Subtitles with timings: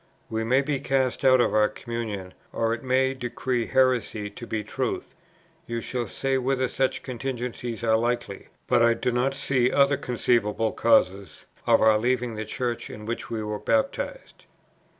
[0.31, 4.63] We may be cast out of our communion, or it may decree heresy to be
[4.63, 5.13] truth,
[5.67, 10.71] you shall say whether such contingencies are likely; but I do not see other conceivable
[10.71, 14.45] causes of our leaving the Church in which we were baptized.